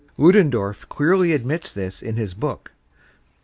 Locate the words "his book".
2.15-2.71